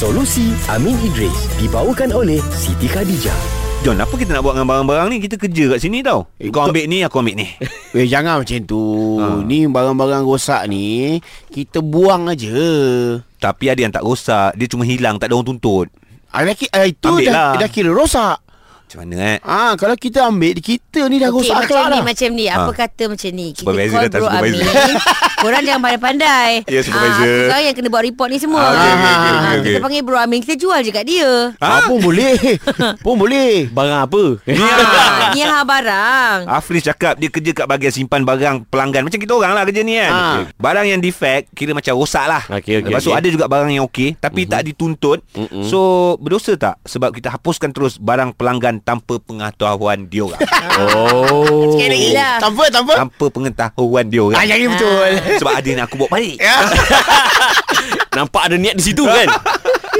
[0.00, 3.36] Solusi Amin Idris dibawakan oleh Siti Khadijah.
[3.84, 5.20] John, apa kita nak buat dengan barang-barang ni?
[5.20, 6.24] Kita kerja kat sini tau.
[6.40, 7.44] Eh, Kau ambil ni, aku ambil ni.
[8.00, 8.80] Eh jangan macam tu.
[9.20, 9.44] Ha.
[9.44, 11.20] Ni barang-barang rosak ni
[11.52, 12.48] kita buang aja.
[13.44, 14.56] Tapi ada yang tak rosak.
[14.56, 15.20] Dia cuma hilang.
[15.20, 15.92] Tak ada orang tuntut.
[16.32, 17.50] Ah, dah, ah, itu Ambil dah, lah.
[17.60, 18.40] dah kira rosak.
[18.90, 19.38] Macam mana eh?
[19.40, 22.02] Ah, kalau kita ambil kita ni dah rosak macam akhlak ni, dah.
[22.02, 22.44] macam ni.
[22.44, 22.74] Apa Ha.
[22.74, 23.46] kata macam ni?
[23.48, 24.66] Kita Supervisor call datang, bro supervisor.
[24.66, 24.96] Amin.
[25.40, 26.50] Korang jangan pandai-pandai.
[26.74, 27.34] Ya, supervisor.
[27.46, 28.58] Ah, yang kena buat report ni semua.
[28.58, 29.78] Ah, okey, okey, okey, Ah, okey, Kita okey.
[29.78, 30.38] panggil bro Amin.
[30.42, 31.30] Kita jual je kat dia.
[31.56, 32.34] Ah, pun boleh.
[33.06, 33.52] pun boleh.
[33.70, 34.22] Barang apa?
[34.42, 35.30] Ni Ha, lah.
[35.30, 36.38] ni ha barang.
[36.50, 39.06] Afris cakap dia kerja kat bahagian simpan barang pelanggan.
[39.06, 40.10] Macam kita orang lah kerja ni kan.
[40.10, 40.22] Ha.
[40.58, 42.42] Barang yang defect kira macam rosak lah.
[42.50, 43.20] Okey, okey, Lepas tu okey.
[43.22, 45.22] ada juga barang yang okey tapi tak dituntut.
[45.30, 45.62] Mhm.
[45.64, 45.78] So
[46.18, 50.42] berdosa tak sebab kita hapuskan terus barang pelanggan tanpa pengetahuan dia orang.
[50.80, 51.76] Oh.
[51.76, 52.36] Sekali lagi lah.
[52.40, 52.92] Tanpa, tanpa.
[53.06, 54.40] tanpa pengetahuan dia orang.
[54.40, 55.08] Ah, jadi betul.
[55.38, 56.36] Sebab ada yang aku bawa balik.
[56.40, 56.56] Ya.
[58.16, 59.28] Nampak ada niat di situ kan?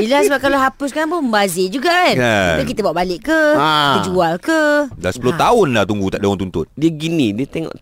[0.01, 2.17] Yelah sebab kalau hapuskan pun membazir juga kan.
[2.17, 2.55] Kan.
[2.57, 3.41] Kita, kita bawa balik ke?
[3.55, 3.71] Ha.
[3.71, 4.61] Kita jual ke?
[4.97, 6.67] Dah 10 tahun dah tunggu tak ada orang tuntut.
[6.75, 7.75] Dia gini, dia tengok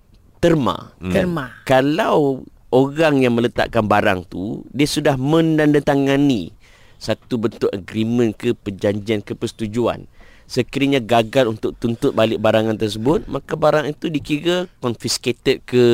[0.42, 0.92] terma.
[0.98, 1.14] Hmm.
[1.14, 1.44] Terma.
[1.62, 2.42] Kalau
[2.74, 6.52] orang yang meletakkan barang tu, dia sudah menandatangani
[6.98, 10.04] satu bentuk agreement ke perjanjian ke persetujuan.
[10.48, 15.84] Sekiranya gagal untuk tuntut balik barangan tersebut, maka barang itu dikira confiscated ke,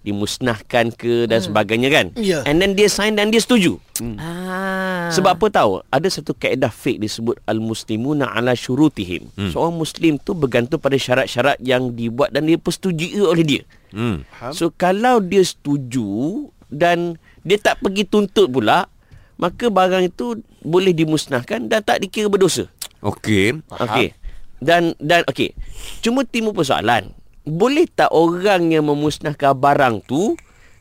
[0.00, 2.06] dimusnahkan ke dan sebagainya kan.
[2.16, 2.40] Ya.
[2.48, 3.76] And then dia sign dan dia setuju.
[4.16, 5.12] Ah.
[5.12, 5.84] Sebab apa tahu?
[5.92, 9.28] Ada satu kaedah fiqh disebut al-muslimuna ala syurutihim.
[9.36, 9.52] Hmm.
[9.52, 13.62] Seorang muslim tu bergantung pada syarat-syarat yang dibuat dan dia persetujui oleh dia.
[13.92, 14.24] Hmm.
[14.56, 18.88] So kalau dia setuju dan dia tak pergi tuntut pula,
[19.36, 22.66] maka barang itu boleh dimusnahkan dan tak dikira berdosa.
[23.04, 23.60] Okey.
[23.70, 24.16] Okey.
[24.58, 25.52] Dan dan okey.
[26.00, 27.12] Cuma timbul persoalan.
[27.44, 30.32] Boleh tak orang yang memusnahkan barang tu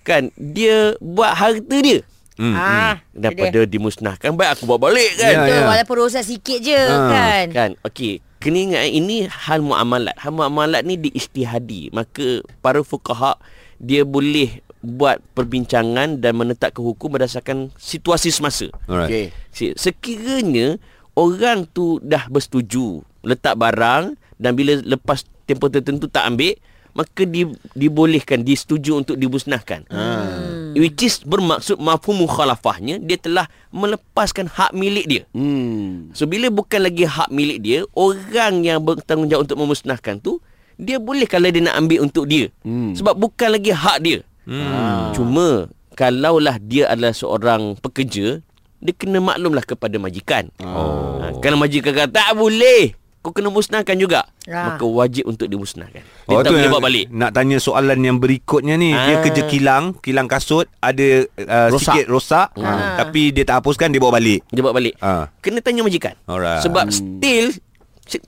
[0.02, 1.99] kan dia buat harta dia
[2.33, 2.49] Hmm.
[2.51, 5.45] Ah, daripada dimusnahkan baik aku bawa balik kan.
[5.45, 5.69] Ya, ya.
[5.69, 6.97] walaupun rosak sikit je Ha.
[7.05, 7.45] kan.
[7.47, 13.38] Kan Okey Kena ingat ini hal muamalat Hal muamalat ni diistihadi Maka para fukaha
[13.78, 14.50] Dia boleh
[14.81, 19.07] buat perbincangan Dan menetapkan hukum berdasarkan situasi semasa Alright.
[19.07, 19.25] Okey.
[19.53, 20.81] Se- Sekiranya
[21.13, 26.57] Orang tu dah bersetuju Letak barang Dan bila lepas tempoh tertentu tak ambil
[26.94, 30.78] Maka di, dibolehkan Disetujui untuk dimusnahkan hmm.
[30.78, 36.13] Which is bermaksud Mafhum mukhalafahnya Dia telah melepaskan hak milik dia Hmm.
[36.13, 40.38] So bila bukan lagi hak milik dia, orang yang bertanggungjawab untuk memusnahkan tu,
[40.78, 42.50] dia boleh kalau dia nak ambil untuk dia.
[42.66, 42.94] Hmm.
[42.94, 44.19] Sebab bukan lagi hak dia.
[44.45, 45.13] Hmm.
[45.18, 48.41] Cuma kalaulah dia adalah seorang pekerja,
[48.83, 50.51] dia kena maklumlah kepada majikan.
[50.59, 51.17] Oh.
[51.17, 54.27] Ha, kalau majikan kata tak boleh, kau kena musnahkan juga.
[54.44, 54.75] Ah.
[54.75, 56.03] Maka wajib untuk dimusnahkan.
[56.03, 57.07] Dia Oh tak boleh bawa balik.
[57.07, 59.21] Nak tanya soalan yang berikutnya ni Dia Ah.
[59.21, 61.95] kerja kilang Kilang kasut Ada uh, Rosak.
[61.95, 62.99] sikit rosak Ah.
[62.99, 65.00] Tapi dia tak hapuskan Dia bawa balik Dia bawa balik.
[65.00, 65.31] Ah.
[65.39, 66.19] Kena tanya majikan.
[66.23, 66.59] Alright.
[66.59, 67.63] Sebab still se-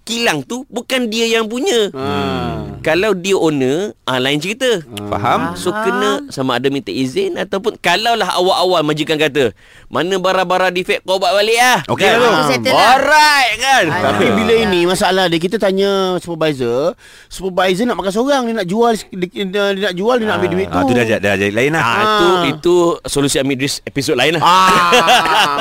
[0.01, 1.91] kilang tu bukan dia yang punya.
[1.91, 2.79] Hmm.
[2.79, 4.81] Kalau dia owner, ah lain cerita.
[5.09, 5.57] Faham?
[5.57, 9.51] So kena sama ada minta izin ataupun kalaulah awal-awal majikan kata,
[9.89, 11.79] mana barang-barang defect kau bawa balik ah.
[11.89, 12.15] Okey kan?
[12.15, 12.29] lah tu.
[12.31, 12.85] Ah, settle lah.
[12.93, 13.85] Alright kan.
[13.89, 14.01] Alah.
[14.13, 16.93] Tapi bila ini masalah dia kita tanya supervisor,
[17.25, 20.67] supervisor nak makan seorang dia nak jual dia, dia, nak jual dia nak ambil duit
[20.69, 20.77] tu.
[20.77, 24.37] Ah, tu dah, dah, jadi lain lah Ah, itu itu solusi Amir Idris episod lain
[24.37, 24.43] lah.
[24.45, 24.89] Ah,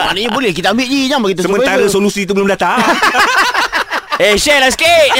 [0.06, 1.92] maknanya boleh kita ambil je jangan bagi kita Sementara supervisor.
[1.92, 2.78] solusi tu belum datang
[4.22, 5.10] Eh, share lah sikit.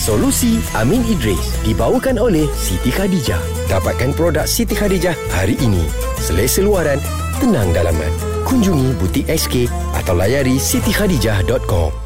[0.00, 3.38] Solusi Amin Idris dibawakan oleh Siti Khadijah.
[3.68, 5.84] Dapatkan produk Siti Khadijah hari ini.
[6.16, 6.98] Selesa luaran,
[7.38, 8.10] tenang dalaman.
[8.48, 12.01] Kunjungi butik SK atau layari sitikhadijah.com.